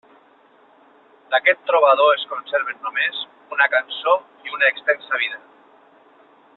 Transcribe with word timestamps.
D'aquest 1.33 1.61
trobador 1.67 2.13
es 2.15 2.25
conserven 2.31 2.81
només 2.87 3.21
una 3.57 3.69
cançó 3.77 4.17
i 4.49 4.57
una 4.59 4.71
extensa 4.75 5.25
vida. 5.27 5.39